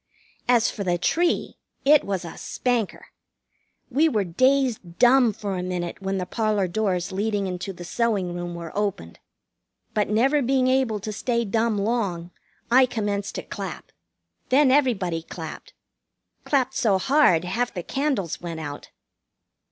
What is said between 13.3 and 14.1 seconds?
to clap.